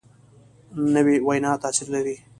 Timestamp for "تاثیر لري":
1.63-2.15